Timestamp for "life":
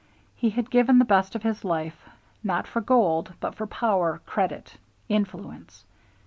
1.63-2.09